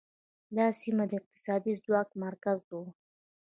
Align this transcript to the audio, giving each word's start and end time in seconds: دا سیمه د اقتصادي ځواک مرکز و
دا 0.57 0.65
سیمه 0.81 1.03
د 1.07 1.11
اقتصادي 1.19 1.73
ځواک 1.83 2.09
مرکز 2.23 2.59
و 2.69 2.71